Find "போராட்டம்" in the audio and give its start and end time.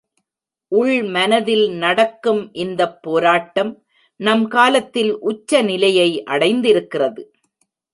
3.01-3.85